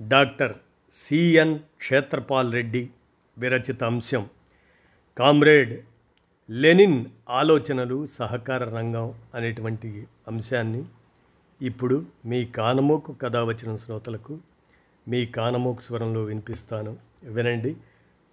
Doctor 0.00 0.52
CN 1.08 1.58
Kshetrapal 1.58 2.52
Reddy 2.52 2.90
విరచిత 3.38 3.84
అంశం. 3.84 4.28
Comrade 5.18 5.84
Lenin 6.50 7.04
ఆలోచనలు 7.30 8.06
సహకార 8.06 8.64
రంగం 8.64 9.14
అనేటువంటి 9.34 10.06
అంశాన్ని 10.28 10.84
ఇప్పుడు 11.62 12.06
మీ 12.26 12.44
కానమోకు 12.44 13.12
కథ 13.12 13.36
వచ్చిన 13.36 13.76
శ్రోతలకు 13.76 14.38
మీ 15.08 15.26
కానమోకు 15.26 15.80
స్వరంలో 15.80 16.22
వినిపిస్తాను. 16.22 16.96
వినండి. 17.24 17.76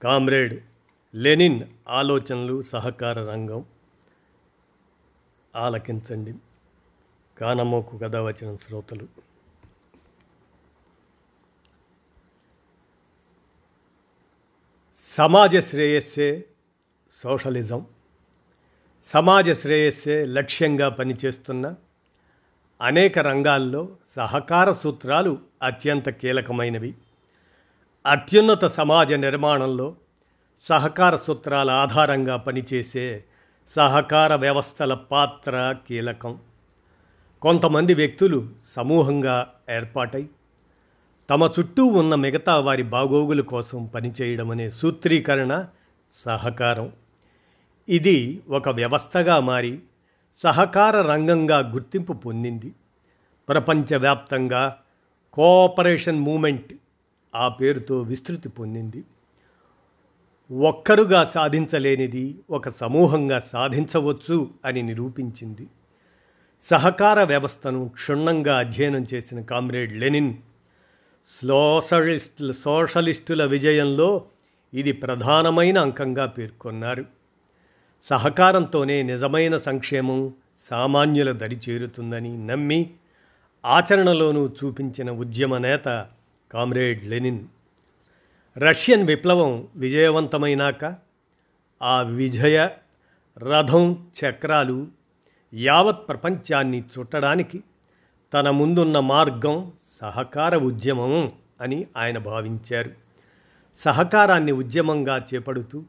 కామ్రేడ్ 0.03 0.63
లెనిన్ 1.15 1.63
ఆలోచనలు 1.89 2.63
సహకార 2.63 3.31
రంగం. 3.31 3.65
ఆలకించండి. 5.55 6.34
కానమోకు 7.37 7.98
కథ 7.98 8.15
వచ్చిన 8.15 8.55
శ్రోతలు. 8.55 9.28
సమాజ 15.10 15.57
శ్రేయస్సే 15.57 16.46
సోషలిజం 17.24 17.85
సమాజ 19.05 19.51
శ్రేయస్సే 19.51 20.26
లక్ష్యంగా 20.26 20.90
పనిచేస్తున్న 20.90 21.76
అనేక 22.82 23.20
రంగాల్లో 23.20 23.90
సహకార 24.16 24.74
సూత్రాలు 24.74 25.38
అత్యంత 25.63 26.10
కీలకమైనవి. 26.10 26.93
అత్యున్నత 28.05 28.66
సమాజ 28.66 29.13
నిర్మాణంలో 29.13 29.96
సహకార 30.70 31.18
సూత్రాల 31.18 31.70
ఆధారంగా 31.70 32.38
పనిచేసే 32.38 33.23
సహకార 33.70 34.35
వ్యవస్థల 34.35 34.94
పాత్ర 34.94 35.76
కీలకం. 35.88 36.40
కొంతమంది 37.41 37.94
వ్యక్తులు 37.94 38.49
సమూహంగా 38.68 39.54
ఏర్పాటై 39.70 40.29
తమ 41.30 41.49
చుట్టూ 41.60 41.85
ఉన్న 41.85 42.16
మిగతా 42.16 42.60
వారి 42.60 42.84
బాగోగుల 42.84 43.41
కోసం 43.41 43.85
పనిచేయడం 43.85 44.52
అనే 44.52 44.70
సూత్రీకరణ 44.70 45.66
సహకారం. 46.26 46.91
ఇది 47.90 48.41
ఒక 48.49 48.70
వ్యవస్థగా 48.70 49.40
మారి 49.40 49.80
సహకార 50.44 51.02
రంగంగా 51.02 51.60
గుర్తింపు 51.60 52.13
పొందింది. 52.13 52.74
ప్రపంచవ్యాప్తంగా 53.50 54.77
కోఆపరేషన్ 55.34 56.20
మూమెంట్ 56.20 56.74
ఆ 57.35 57.48
పేరుతో 57.48 58.02
విస్తృతి 58.02 58.50
పొందింది. 58.50 59.04
ఒక్కరుగా 60.60 61.26
సాధించలేనిది 61.26 62.40
ఒక 62.50 62.70
సమూహంగా 62.70 63.41
సాధించవచ్చు 63.54 64.50
అని 64.66 64.81
నిరూపించింది. 64.81 65.68
సహకార 66.63 67.24
వ్యవస్థను 67.24 67.88
క్షుణ్ణంగా 67.88 68.59
అధ్యయనం 68.59 69.06
చేసిన 69.13 69.41
కామ్రేడ్ 69.41 69.94
లెనిన్ 69.94 70.34
సోషలిస్టుల 71.30 72.52
సోషలిస్టుల 72.52 73.46
విజయంలో 73.46 74.25
ఇది 74.74 74.91
ప్రధానమైన 74.91 75.80
అంకంగా 75.80 76.25
పేర్కొన్నారు. 76.25 77.06
సహకారంతోనే 78.09 79.03
నిజమైన 79.03 79.57
సంక్షేమం 79.57 80.34
సామాన్యుల 80.69 81.31
దరి 81.31 81.59
చేరుతుందని 81.69 82.47
నమ్మి 82.47 82.89
ఆచరణలోనూ 83.66 84.47
చూపించిన 84.47 85.12
ఉద్యమ 85.12 85.57
నేత 85.57 86.07
కామ్రేడ్ 86.51 87.06
లెనిన్. 87.06 87.39
రష్యన్ 88.57 89.07
విప్లవం 89.07 89.68
విజయవంతమైనాక 89.75 90.95
ఆ 91.81 92.01
విజయ 92.01 92.69
రథం 93.38 94.07
చక్రాలు 94.19 94.88
యావత్ 95.53 96.07
ప్రపంచాన్ని 96.07 96.84
చుట్టడానికి 97.00 97.63
తన 98.34 98.50
ముందున్న 98.50 99.00
మార్గం 99.00 99.72
సహకార 100.01 100.57
ఉద్యమం 100.57 101.31
అని 101.61 101.85
ఆయన 101.97 102.17
భావించారు. 102.17 102.91
సహకారాన్ని 103.77 104.51
ఉద్యమంగా 104.51 105.25
చేపడుతూ 105.33 105.83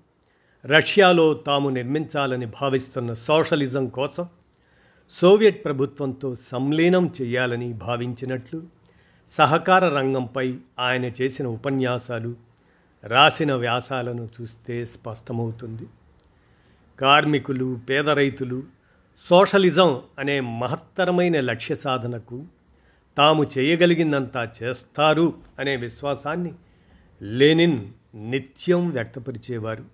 రష్యాలో 0.64 1.34
తాము 1.34 1.68
నిర్మించాలని 1.68 2.46
భావిస్తున్న 2.46 3.14
సోషలిజం 3.14 3.88
కోసం 3.88 4.28
సోవియట్ 5.10 5.64
ప్రభుత్వంతో 5.64 6.36
సంలీనం 6.36 7.14
చేయాలని 7.22 7.72
భావించినట్లు 7.72 8.62
సహకార 9.32 9.88
రంగంపై 9.88 10.54
ఆయన 10.78 11.04
చేసిన 11.04 11.46
ఉపన్యాసాలు 11.46 12.34
రాసిన 13.04 13.54
వ్యాసాలను 13.54 14.28
చూస్తే 14.40 14.84
స్పష్టమవుతుంది. 14.84 15.82
కార్మికులు 17.00 17.80
పేద 17.88 18.10
రైతులు 18.10 18.62
సోషలిజం 19.30 20.00
అనే 20.18 20.40
మహత్తరమైన 20.40 21.40
లక్ష్య 21.40 21.74
సాధనకు 21.74 22.44
తాము 23.20 23.50
చేయగలిగిందంతా 23.58 24.48
చేస్తారు 24.62 25.34
అనే 25.58 25.76
విశ్వాసాన్ని 25.76 26.52
లెనిన్ 27.22 27.88
నిత్యం 28.14 28.90
వ్యక్తపరిచేవారు. 28.90 29.84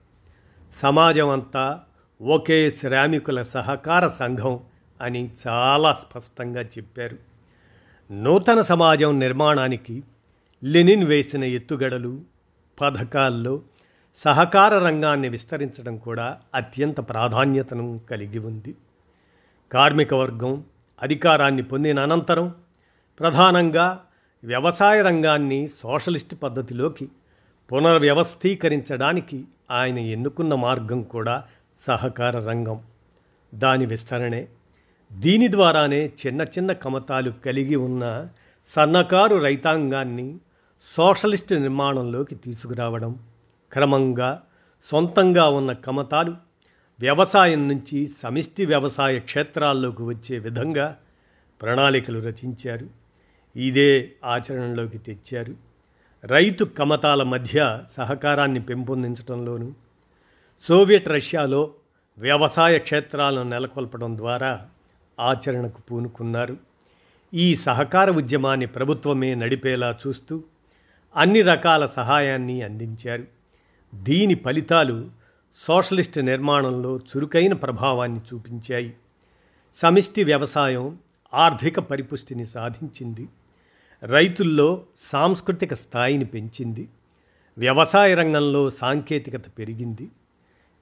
సమాజం 0.76 1.28
అంతా 1.28 1.80
ఒకే 2.22 2.70
శ్రామికుల 2.70 3.42
సహకార 3.42 4.08
సంఘం 4.08 4.60
అని 5.00 5.30
చాలా 5.46 5.92
స్పష్టంగా 5.92 6.60
చెప్పారు. 6.62 7.16
నూతన 8.12 8.60
సమాజం 8.60 9.18
నిర్మాణానికి 9.18 10.02
లెనిన్ 10.64 11.04
వేసిన 11.04 11.44
ఎత్తుగడలు 11.44 12.20
పథకాల్లో 12.80 13.62
సహకార 14.16 14.78
రంగాన్ని 14.78 15.28
విస్తరించడం 15.28 15.96
కూడా 15.96 16.38
అత్యంత 16.54 17.00
ప్రాధాన్యతను 17.00 18.00
కలిగి 18.10 18.38
ఉంది. 18.38 18.74
కార్మిక 19.72 20.14
వర్గం 20.14 20.64
అధికారాన్ని 21.02 21.62
పొందిన 21.62 22.00
అనంతరం 22.00 22.54
ప్రధానంగా 23.20 24.04
వ్యవసాయ 24.44 25.02
రంగాన్ని 25.02 25.68
సోషలిస్ట్ 25.68 26.34
పద్ధతిలోకి 26.42 27.08
పునర్వ్యవస్థీకరించడానికి 27.72 29.44
ఆయన 29.70 29.98
ఎన్నుకున్న 29.98 30.54
మార్గం 30.54 31.02
కూడా 31.02 31.44
సహకార 31.80 32.38
రంగం. 32.38 32.82
దాని 33.54 33.86
విస్తరణే. 33.86 34.48
దీని 35.12 35.50
ద్వారానే 35.50 36.12
చిన్న 36.26 36.42
చిన్న 36.42 36.72
కమతాలు 36.72 37.30
కలిగి 37.30 37.76
ఉన్న 37.76 38.28
సన్నకారు 38.66 39.36
రైతాంగాన్ని 39.36 40.38
సోషలిస్ట్ 40.96 41.52
నిర్మాణంలోకి 41.52 42.34
తీసుకురావడం 42.34 43.18
క్రమంగా 43.72 44.42
సొంతంగా 44.90 45.48
ఉన్న 45.48 45.72
కమతాలు 45.72 46.34
వ్యవసాయం 47.00 47.68
నుంచి 47.68 48.08
సమిష్టి 48.22 48.66
వ్యవసాయ 48.66 49.18
క్షేత్రాల్లోకి 49.18 50.02
వచ్చే 50.02 50.38
విధంగా 50.38 50.96
ప్రణాళికలు 51.62 52.18
రచించారు. 52.18 53.05
ఇదే 53.56 54.12
ఆచరణలోకి 54.24 54.98
తెచ్చారు. 54.98 55.54
రైతు 56.24 56.64
కమతాల 56.64 57.22
మధ్య 57.22 57.84
సహకారాన్ని 57.90 58.60
పెంపొందించడంలోనూ 58.60 59.72
సోవియట్ 60.68 61.08
రష్యాలో 61.08 61.74
వ్యవసాయ 62.18 62.78
క్షేత్రాలను 62.78 63.50
నెలకొల్పడం 63.50 64.16
ద్వారా 64.16 64.66
ఆచరణకు 65.20 65.80
పూనుకున్నారు. 65.80 66.56
ఈ 67.34 67.56
సహకార 67.56 68.10
ఉద్యమాన్ని 68.10 68.66
ప్రభుత్వమే 68.66 69.34
నడిపేలా 69.34 69.98
చూస్తూ 70.06 70.44
అన్ని 71.16 71.42
రకాల 71.42 71.86
సహాయాన్ని 71.86 72.62
అందించారు. 72.62 73.24
దీని 73.94 74.34
ఫలితాలు 74.34 75.10
సోషలిస్ట్ 75.66 76.18
నిర్మాణంలో 76.18 76.96
చురుకైన 76.96 77.52
ప్రభావాన్ని 77.52 78.20
చూపించాయి. 78.20 78.94
సమిష్టి 79.76 80.24
వ్యవసాయం 80.24 80.98
ఆర్థిక 81.34 81.80
పరిపుష్టిని 81.80 82.46
సాధించింది. 82.46 83.28
రైతుల్లో 84.02 84.82
సాంస్కృతిక 85.12 85.74
స్థాయిని 85.74 86.24
పెంచింది. 86.24 86.88
వ్యవసాయ 87.58 88.14
రంగంలో 88.14 88.70
సాంకేతికత 88.70 89.42
పెరిగింది. 89.58 90.08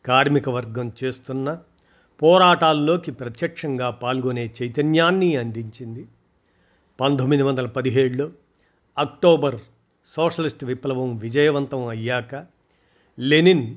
కార్మిక 0.06 0.48
వర్గం 0.48 0.92
చేస్తున్న 1.04 1.58
పోరాటాల్లోకి 2.22 3.10
ప్రత్యక్షంగా 3.10 3.90
పాల్గొనే 3.90 4.52
చైతన్యాన్ని 4.62 5.36
అందించింది. 5.36 6.06
పంతొమ్మిది 7.00 7.42
వందల 7.42 7.66
పదిహేడులో 7.66 8.30
అక్టోబర్ 8.98 9.56
సోషలిస్ట్ 10.16 10.64
విప్లవం 10.64 11.16
విజయవంతం 11.16 11.86
అయ్యాక 11.86 12.46
లెనిన్ 13.18 13.76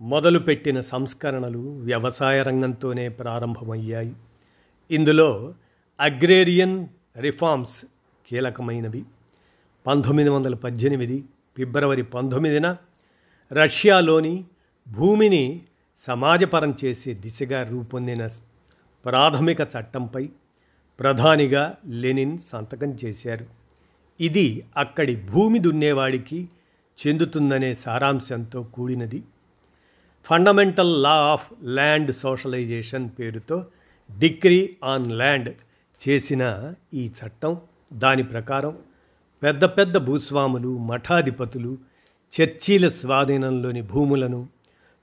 మొదలుపెట్టిన 0.00 0.80
సంస్కరణలు 0.80 1.58
వ్యవసాయ 1.58 2.42
రంగంతోనే 2.42 3.08
ప్రారంభమయ్యాయి. 3.08 4.12
ఇందులో 4.90 5.54
అగ్రేరియన్ 6.00 6.86
రిఫార్మ్స్ 7.16 7.84
కీలకమైనవి 8.26 9.04
పంతొమ్మిది 9.86 10.28
వందల 10.30 10.54
పద్దెనిమిది 10.54 11.24
ఫిబ్రవరి 11.56 12.02
పంతొమ్మిదిన 12.02 12.76
రష్యాలోని 13.52 14.44
భూమిని 14.88 15.62
సమాజపరం 16.00 16.74
చేసే 16.84 17.14
దిశగా 17.14 17.68
రూపొందిన 17.68 18.28
ప్రాథమిక 19.04 19.60
చట్టంపై 19.60 20.28
ప్రధానిగా 21.00 21.74
లెనిన్ 21.86 22.38
సంతకం 22.38 22.96
చేశారు. 23.04 23.46
ఇది 24.20 24.64
అక్కడి 24.76 25.16
భూమి 25.16 25.58
దున్నేవాడికి 25.58 26.48
చెందుతుందనే 27.06 27.74
సారాంశంతో 27.74 28.62
కూడినది. 28.62 29.22
Fundamental 30.24 31.02
law 31.02 31.14
of 31.14 31.52
land 31.64 32.14
socialisation 32.14 33.10
పేరుతో 33.18 33.66
డిగ్రీ 34.18 34.76
ఆన్ 34.84 35.12
ల్యాండ్ 35.12 35.54
చేసిన 36.08 36.74
ఈ 36.94 37.06
చట్టం 37.06 37.56
దాని 37.92 38.22
ప్రకారం 38.22 38.78
పెద్ద 39.42 39.64
పెద్ద 39.64 39.96
భూస్వాములు 39.96 40.78
మఠాధిపతులు 40.78 41.78
చర్చీల 42.40 42.88
స్వాధీనంలోని 42.88 43.82
భూములను 43.82 44.48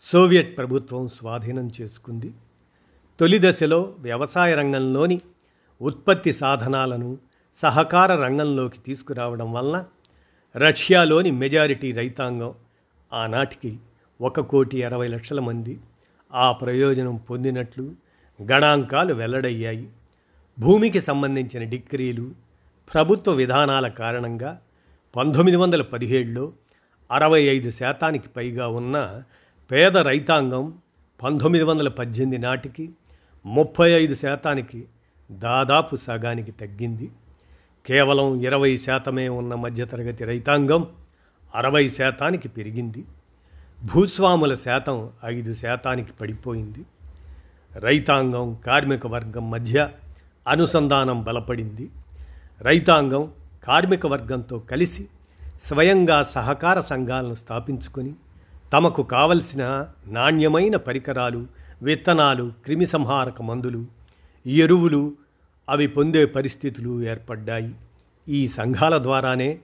సోవియట్ 0.02 0.58
ప్రభుత్వం 0.58 1.08
స్వాధీనం 1.08 1.72
చేసుకుంది. 1.82 2.34
తొలి 3.20 3.40
దశలో 3.40 3.96
వ్యవసాయ 4.00 4.56
రంగంలోని 4.56 5.22
ఉత్పత్తి 5.82 6.34
సాధనాలను 6.34 7.18
సహకార 7.62 8.16
రంగంలోకి 8.16 8.80
తీసుకురావడం 8.80 9.54
వలన 9.54 9.86
రష్యాలోని 10.56 11.32
మెజారిటీ 11.32 11.92
రైతాంగం 11.92 12.54
ఆనాటికి 13.14 13.78
ఒక 14.22 14.40
కోటి 14.40 14.84
అరవై 14.84 15.08
లక్షల 15.08 15.40
మంది 15.40 15.80
ఆ 16.34 16.52
ప్రయోజనం 16.52 17.16
పొందినట్లు 17.16 17.92
గణాంకాలు 18.52 19.14
వెల్లడయ్యాయి. 19.14 19.90
భూమికి 20.60 21.02
సంబంధించిన 21.02 21.64
డిగ్రీలు 21.64 22.49
ప్రభుత్వ 22.94 23.32
విధానాల 23.32 23.88
కారణంగా 23.88 24.60
పంతొమ్మిది 25.16 25.58
వందల 25.58 25.82
పదిహేడులో 25.82 26.54
అరవై 27.12 27.42
ఐదు 27.42 27.72
శాతానికి 27.72 28.28
పైగా 28.28 28.68
ఉన్న 28.68 29.22
పేద 29.72 29.98
రైతాంగం 29.98 30.74
పంతొమ్మిది 31.24 31.66
వందల 31.66 31.90
పద్దెనిమిది 31.90 32.38
నాటికి 32.38 32.90
ముప్పై 33.46 33.92
ఐదు 33.92 34.16
శాతానికి 34.16 34.86
దాదాపు 35.32 35.96
సగానికి 35.96 36.52
తగ్గింది. 36.52 37.12
కేవలం 37.86 38.42
ఇరవై 38.42 38.78
శాతమే 38.78 39.30
ఉన్న 39.30 39.56
మధ్యతరగతి 39.56 40.24
రైతాంగం 40.24 40.88
అరవై 41.56 41.90
శాతానికి 41.90 42.48
పెరిగింది. 42.48 43.06
భూస్వాముల 43.84 44.56
శాతం 44.56 45.10
ఐదు 45.26 45.54
శాతానికి 45.54 46.12
పడిపోయింది. 46.12 46.86
రైతాంగం 47.80 48.58
కార్మిక 48.66 49.08
వర్గం 49.08 49.52
మధ్య 49.52 49.90
అనుసంధానం 50.48 51.24
బలపడింది. 51.24 51.90
రైతాంగం 52.62 53.32
కార్మిక 53.64 54.06
వర్గంతో 54.06 54.60
కలిసి 54.60 55.08
స్వయంగా 55.66 56.24
సహకార 56.24 56.82
సంఘాలను 56.82 57.36
స్థాపించుకొని 57.36 58.14
తమకు 58.74 59.04
కావలసిన 59.04 59.64
నాణ్యమైన 60.08 60.76
పరికరాలు 60.76 61.48
విత్తనాలు 61.82 62.52
క్రిమిసంహారక 62.66 63.42
మందులు 63.42 63.86
ఎరువులు 64.46 65.14
అవి 65.70 65.88
పొందే 65.88 66.26
పరిస్థితులు 66.26 67.04
ఏర్పడ్డాయి. 67.04 67.76
ఈ 68.28 68.48
సంఘాల 68.48 68.98
ద్వారానే 68.98 69.60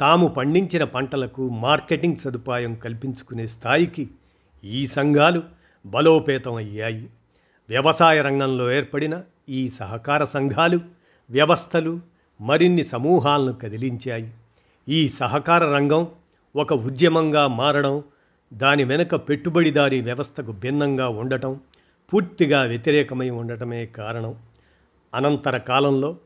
తాము 0.00 0.28
పండించిన 0.28 0.84
పంటలకు 0.84 1.48
మార్కెటింగ్ 1.48 2.16
సదుపాయం 2.16 2.74
కల్పించుకునే 2.74 3.46
స్థాయికి 3.46 4.10
ఈ 4.64 4.86
సంఘాలు 4.86 5.42
బలోపేతం 5.86 6.54
అయ్యాయి. 6.54 7.08
వ్యవసాయ 7.68 8.22
రంగంలో 8.22 8.72
ఏర్పడిన 8.72 9.22
ఈ 9.48 9.70
సహకార 9.70 10.24
సంఘాలు 10.24 10.80
వ్యవస్థలు 11.30 12.00
మరిన్ని 12.40 12.84
సమూహాలను 12.84 13.52
కదిలించాయి. 13.52 14.30
ఈ 14.88 15.08
సహకార 15.08 15.64
రంగం 15.64 16.08
ఒక 16.56 16.72
ఉద్యమంగా 16.72 17.46
మారడం 17.46 18.02
దాని 18.54 18.84
వెనుక 18.84 19.14
పెట్టుబడిదారీ 19.14 20.00
వ్యవస్థకు 20.00 20.52
భిన్నంగా 20.52 21.08
ఉండటం 21.08 21.60
పూర్తిగా 22.12 22.62
వ్యతిరేకమై 22.62 23.30
ఉండటమే 23.30 23.86
కారణం. 23.86 24.34
అనంతర 25.14 25.56
కాలంలో 25.56 26.16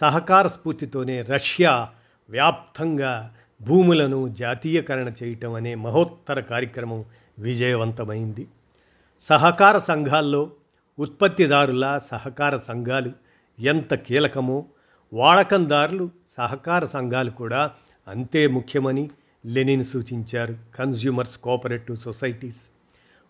సహకార 0.00 0.48
స్ఫూర్తితోనే 0.48 1.22
రష్యా 1.22 1.90
వ్యాప్తంగా 2.30 3.34
భూములను 3.62 4.28
జాతీయకరణ 4.28 5.12
చేయటం 5.22 5.52
అనే 5.52 5.74
మహోత్తర 5.74 6.40
కార్యక్రమం 6.40 7.04
విజయవంతమైంది. 7.38 8.46
సహకార 9.28 9.78
సంఘాల్లో 9.78 10.50
ఉత్పత్తిదారుల 10.98 12.00
సహకార 12.10 12.58
సంఘాలు 12.58 13.12
ఎంత 13.58 13.94
కీలకమో 13.94 14.64
వాడకందారులు 15.12 16.10
సహకార 16.36 16.84
సంఘాలు 16.84 17.30
కూడా 17.30 17.70
అంతే 18.08 18.46
ముఖ్యమని 18.46 19.10
లెనిన్ 19.46 19.84
సూచించారు. 19.84 20.56
Consumers 20.78 21.38
cooperative 21.38 21.96
societies. 21.96 22.60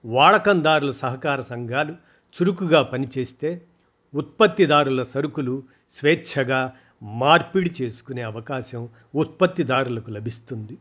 వాడకందారుల 0.04 0.92
సహకార 0.92 1.42
సంఘాలు 1.42 1.92
చురుకుగా 2.36 2.82
పనిచేస్తే 2.82 3.62
ఉత్పత్తిదారుల 4.14 5.02
సరుకులు 5.02 5.62
స్వేచ్ఛగా 5.92 6.72
మార్పిడి 7.02 7.74
చేసుకునే 7.82 8.22
అవకాశం 8.22 8.88
ఉత్పత్తిదారులకు 9.14 10.10
లభిస్తుంది. 10.10 10.78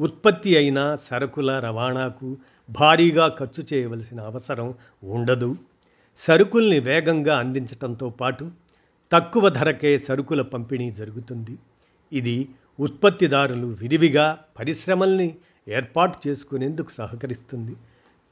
ఉత్పత్తి 0.00 0.56
అయిన 0.56 0.96
సరుకుల 1.10 1.58
రవాణాకు 1.58 2.36
భారీగా 2.70 3.36
ఖర్చు 3.38 3.64
చేయవలసిన 3.72 4.20
అవసరం 4.20 4.74
ఉండదు. 5.04 5.56
సరుకుల్ని 6.18 6.78
వేగంగా 6.78 7.38
అందించటంతో 7.38 8.10
పాటు 8.10 8.50
తక్కువ 9.12 9.48
ధరకే 9.48 9.98
సరుకుల 9.98 10.42
పంపిణీ 10.42 10.90
జరుగుతుంది. 10.90 11.58
ఇది 12.12 12.48
ఉత్పత్తిదారులు 12.80 13.66
విరివిగా 13.66 14.38
పరిశ్రమల్ని 14.58 15.34
ఏర్పాటు 15.68 16.28
చేసుకునేందుకు 16.28 16.90
సహకరిస్తుంది. 16.98 17.76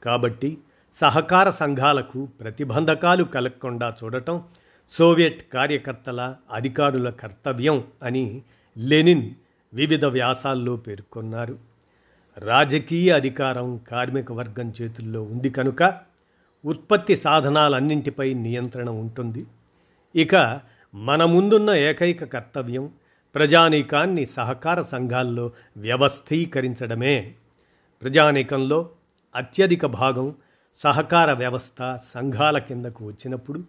కాబట్టి 0.03 0.57
సహకార 1.01 1.49
సంఘాలకు 1.49 2.27
ప్రతిబంధకాలు 2.41 3.23
కలగకుండా 3.23 3.95
చూడటం 4.03 4.43
సోవియట్ 4.89 5.41
కార్యకర్తల 5.53 6.35
అధికారుల 6.51 7.09
కర్తవ్యం 7.09 7.83
అని 8.03 8.41
లెనిన్ 8.77 9.29
వివిధ 9.73 10.05
వ్యాసాల్లో 10.05 10.75
పేర్కొన్నారు. 10.75 11.57
రాజకీయ 12.37 13.11
అధికారం 13.13 13.79
కార్మిక 13.87 14.31
వర్గం 14.31 14.73
చేతుల్లో 14.81 15.21
ఉంది 15.23 15.49
కనుక 15.49 15.99
ఉత్పత్తి 16.65 17.15
సాధనాలన్నింటిపై 17.15 18.33
నియంత్రణ 18.33 18.89
ఉంటుంది. 18.89 19.45
ఇక 20.15 20.35
మన 20.95 21.25
ముందున్న 21.25 21.69
ఏకైక 21.69 22.23
కర్తవ్యం 22.23 22.91
ప్రజానీకాన్ని 23.35 24.25
సహకార 24.25 24.81
సంఘాల్లో 24.81 25.51
వ్యవస్థీకరించడమే. 25.77 27.33
ప్రజానీకంలో 28.01 28.89
అత్యధిక 29.35 29.85
భాగం 29.85 30.35
సహకార 30.77 31.33
వ్యవస్థ 31.33 31.99
సంఘాల 32.13 32.57
కిందకు 32.57 33.05
వచ్చినప్పుడు 33.05 33.63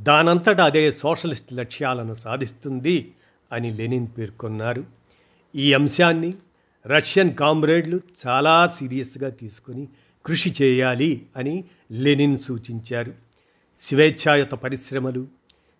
దానంతట 0.00 0.60
అదే 0.60 0.92
సోషలిస్ట్ 0.92 1.52
లక్ష్యాలను 1.52 2.14
సాధిస్తుంది 2.14 3.12
అని 3.52 3.74
లెనిన్ 3.74 4.08
పేర్కొన్నారు. 4.18 4.84
ఈ 5.56 5.72
అంశాన్ని 5.72 6.34
రష్యన్ 6.86 7.34
కామ్రేడ్లు 7.34 8.00
చాలా 8.26 8.68
సీరియస్గా 8.68 9.30
తీసుకొని 9.30 9.88
కృషి 10.26 10.54
చేయాలి 10.62 11.26
అని 11.36 11.64
లెనిన్ 11.92 12.38
సూచించారు. 12.38 13.14
స్వేచ్ఛాయుత 13.80 14.50
పరిశ్రమలు 14.50 15.26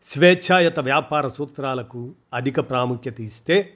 స్వేచ్ఛాయుత 0.05 0.81
వ్యాపార 0.81 1.29
సూత్రాలకు 1.29 2.15
అధిక 2.35 2.61
ప్రాముఖ్యత 2.61 3.21
ఇస్తే 3.21 3.73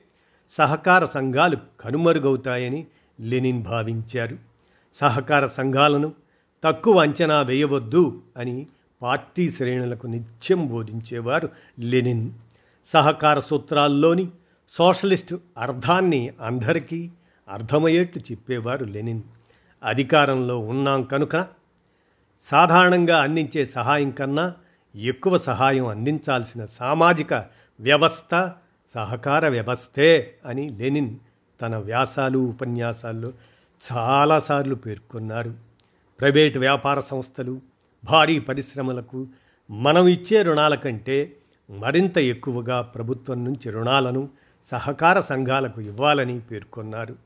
సహకార 0.58 1.06
సంఘాలు 1.06 1.56
కనుమరుగవుతాయని 1.80 2.86
లెనిన్ 3.20 3.62
భావించారు. 3.62 4.36
సహకార 5.00 5.46
సంఘాలను 5.46 6.12
తక్కువ 6.64 7.02
అంచనా 7.02 7.42
వేయవద్దు 7.42 8.22
అని 8.36 8.66
పార్టీ 9.02 9.50
శ్రేణులకు 9.50 10.06
నిత్యం 10.06 10.66
బోధించేవారు 10.66 11.48
లెనిన్. 11.78 12.30
సహకార 12.92 13.40
సూత్రాల్లోని 13.40 14.28
సోషలిస్టు 14.70 15.40
అర్థాన్ని 15.58 16.32
అందరికీ 16.40 17.10
అర్థమయ్యేట్టు 17.48 18.18
చెప్పేవారు 18.18 18.84
లెనిన్. 18.84 19.22
అధికారంలో 19.84 20.58
ఉన్నాం 20.58 21.02
కనుక 21.02 21.46
సాధారణంగా 22.42 23.22
అందించే 23.22 23.66
సహాయం 23.66 24.10
కన్నా 24.10 24.54
ఎక్కువ 24.96 25.38
సహాయం 25.38 25.86
అందించాల్సిన 25.86 26.66
సామాజిక 26.66 27.44
వ్యవస్థ 27.80 28.52
సహకార 28.94 29.48
వ్యవస్థే 29.48 30.34
అని 30.46 30.68
లెనిన్ 30.68 31.16
తన 31.62 31.76
వ్యాసాలు 31.76 32.38
ఉపన్యాసాల్లో 32.38 33.32
చాలాసార్లు 33.92 34.74
పేర్కొన్నారు. 34.74 35.54
ప్రైవేటు 36.20 36.58
వ్యాపార 36.58 37.00
సంస్థలు 37.00 37.60
భారీ 38.04 38.38
పరిశ్రమలకు 38.38 39.26
మనం 39.70 40.06
ఇచ్చే 40.06 40.42
రుణాల 40.42 40.74
కంటే 40.74 41.36
మరింత 41.70 42.18
ఎక్కువగా 42.18 42.80
ప్రభుత్వం 42.80 43.44
నుంచి 43.44 43.70
రుణాలను 43.70 44.28
సహకార 44.70 45.20
సంఘాలకు 45.20 45.80
ఇవ్వాలని 45.80 46.40
పేర్కొన్నారు. 46.40 47.16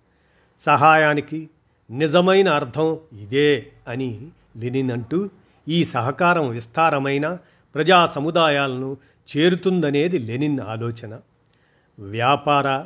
సహాయానికి 0.65 1.51
నిజమైన 1.91 2.49
అర్థం 2.49 2.99
ఇదే 3.13 3.73
అని 3.89 4.27
లెనిన్ 4.57 4.91
అంటూ 4.91 5.31
ఈ 5.69 5.85
సహకారం 5.85 6.49
విస్తారమైన 6.49 7.39
ప్రజా 7.75 8.07
సముదాయాలను 8.07 8.97
చేరుతుందనేది 9.37 10.19
లెనిన్ 10.19 10.61
ఆలోచన. 10.61 11.21
వ్యాపార 11.99 12.85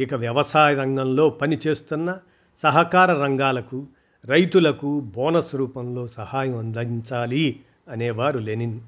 ఇక 0.00 0.14
వ్యవసాయ 0.14 0.74
రంగంలో 0.74 1.30
పనిచేస్తున్న 1.30 2.18
సహకార 2.62 3.12
రంగాలకు 3.12 3.86
రైతులకు 4.24 5.00
బోనస్ 5.00 5.54
రూపంలో 5.54 6.08
సహాయం 6.08 6.58
అందించాలి 6.58 7.60
అనేవారు 7.88 8.38
లెనిన్. 8.38 8.80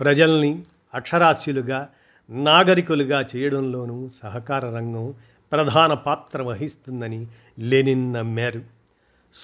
ప్రజల్ని 0.00 0.62
అక్షరాస్యులుగా 0.94 1.88
నాగరికులుగా 2.30 3.26
చేయడంలోనూ 3.36 4.10
సహకార 4.22 4.64
రంగం 4.64 5.14
ప్రధాన 5.52 5.94
పాత్ర 5.94 6.42
వహిస్తుందని 6.42 7.26
లెనిన్ 7.58 8.12
నమ్మారు. 8.12 8.62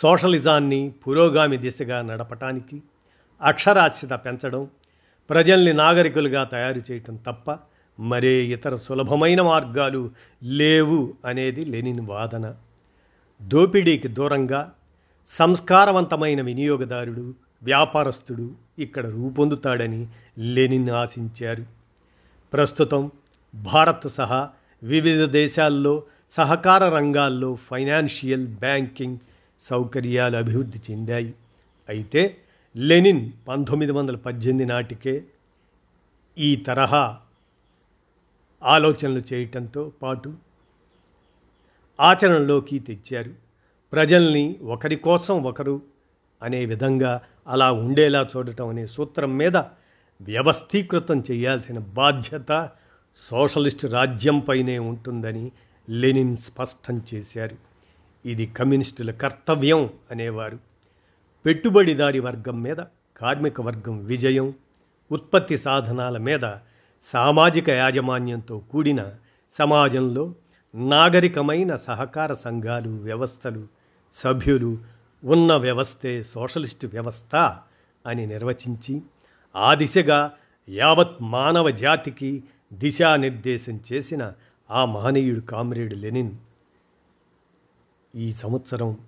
సోషలిజాన్ని 0.02 0.90
పురోగామి 0.90 1.56
దిశగా 1.56 2.02
నడపటానికి 2.02 2.82
అక్షరాస్యత 3.42 4.10
పెంచడం 4.10 4.68
ప్రజల్ని 5.30 5.72
నాగరికులుగా 5.72 6.44
తయారు 6.44 6.80
చేయటం 6.90 7.16
తప్ప 7.16 7.58
మరే 8.00 8.34
ఇతర 8.44 8.76
సులభమైన 8.76 9.42
మార్గాలు 9.42 10.10
లేవు 10.42 11.14
అనేది 11.24 11.64
లెనిన్ 11.64 12.00
వాదన. 12.00 12.54
దోపిడీకి 13.42 14.08
దూరంగా 14.08 14.72
సంస్కారవంతమైన 15.30 16.40
వినియోగదారుడు 16.42 17.34
వ్యాపారస్తుడు 17.62 18.50
ఇక్కడ 18.78 19.06
రూపొందుతాడని 19.06 20.06
లెనిన్ 20.38 20.90
ఆశించారు. 20.90 21.64
ప్రస్తుతం 22.52 23.10
భారత్ 23.54 24.08
సహా 24.08 24.50
వివిధ 24.82 25.24
దేశాల్లో 25.24 26.02
సహకార 26.36 26.88
రంగాల్లో 26.88 27.54
ఫైనాన్షియల్ 27.54 28.46
బ్యాంకింగ్ 28.46 29.18
సౌకర్యాలు 29.62 30.36
అభివృద్ధి 30.36 30.80
చెందాయి. 30.90 31.34
అయితే 31.88 32.36
లెనిన్ 32.76 33.32
పంతొమ్మిది 33.48 33.92
వందల 33.92 34.16
పద్దెనిమిది 34.16 34.64
నాటికే 34.64 35.24
ఈ 36.38 36.56
తరహా 36.56 37.18
ఆలోచనలు 38.62 39.22
చేయటంతో 39.32 39.92
పాటు 40.02 40.34
ఆచరణలోకి 42.00 42.78
తెచ్చారు. 42.78 43.30
ప్రజల్ని 43.92 44.56
ఒకరి 44.62 44.96
కోసం 44.96 45.42
ఒకరు 45.42 45.82
అనే 46.42 46.64
విధంగా 46.64 47.20
అలా 47.46 47.72
ఉండేలా 47.72 48.28
చూడటం 48.36 48.68
అనే 48.68 48.86
సూత్రం 48.86 49.36
మీద 49.36 49.56
వ్యవస్థీకృతం 50.20 51.24
చేయాల్సిన 51.30 51.78
బాధ్యత 51.78 52.70
సోషలిస్టు 53.30 53.86
రాజ్యంపైనే 53.86 54.78
ఉంటుందని 54.78 55.52
లెనిన్ 55.90 56.36
స్పష్టం 56.36 57.02
చేశారు. 57.14 57.56
ఇది 58.28 58.46
కమ్యూనిస్టుల 58.46 59.10
కర్తవ్యం 59.10 59.90
అనేవారు. 60.10 60.69
పెట్టుబడిదారి 61.44 62.20
వర్గం 62.20 62.62
మీద 62.62 62.76
కార్మిక 63.16 63.60
వర్గం 63.60 64.04
విజయం 64.04 64.54
ఉత్పత్తి 65.12 65.58
సాధనాల 65.58 66.18
మీద 66.18 66.54
సామాజిక 67.02 67.70
యాజమాన్యంతో 67.70 68.58
కూడిన 68.58 69.10
సమాజంలో 69.52 70.34
నాగరికమైన 70.74 71.76
సహకార 71.76 72.34
సంఘాలు 72.34 72.90
వ్యవస్థలు 72.90 73.66
సభ్యులు 74.12 74.78
ఉన్న 75.24 75.52
వ్యవస్థే 75.52 76.22
సోషలిస్టు 76.22 76.86
వ్యవస్థ 76.86 77.36
అని 78.06 78.26
నిర్వచించి 78.26 79.02
ఆ 79.56 79.74
దిశగా 79.74 80.32
యావత్ 80.68 81.16
మానవ 81.20 81.70
జాతికి 81.70 82.42
దిశానిర్దేశం 82.72 83.80
చేసిన 83.92 84.32
ఆ 84.70 84.84
మహనీయుడు 84.84 85.40
కామ్రేడ్ 85.40 85.94
లెనిన్. 85.94 86.32
ఈ 88.14 88.32
సంవత్సరం 88.32 88.98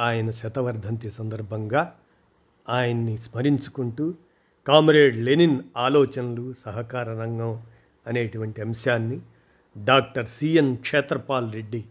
ఆయన 0.00 0.30
శతవర్ధంతి 0.30 1.10
సందర్భంగా 1.10 1.94
ఆయన్ని 2.68 3.18
స్మరించుకుంటూ 3.18 4.14
కామ్రేడ్ 4.68 5.16
లెనిన్ 5.16 5.60
ఆలోచనలు 5.76 6.54
సహకార 6.64 7.08
రంగం 7.10 7.62
అనేటువంటి 8.06 8.60
అంశాన్ని 8.60 9.20
doctor 9.84 10.26
C N 10.26 10.76
Kshetrapal 10.76 11.52
Reddy 11.52 11.84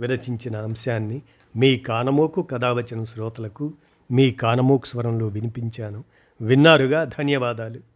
విరచించిన 0.00 0.56
అంశాన్ని 0.56 1.22
మీ 1.56 1.78
కానమోకు 1.78 2.42
కథావచన 2.42 3.04
శ్రోతలకు 3.04 3.72
మీ 4.10 4.30
కానమోకు 4.30 4.86
స్వరంలో 4.86 5.26
వినిపించాను. 5.26 6.04
విన్నారుగా? 6.40 7.04
ధన్యవాదాలు. 7.04 7.91